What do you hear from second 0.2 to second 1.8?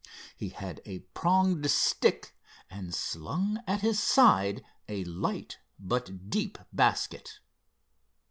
He had a pronged